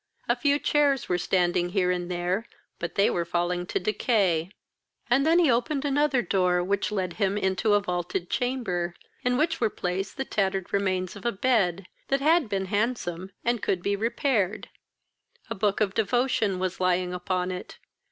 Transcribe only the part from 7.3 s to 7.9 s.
into a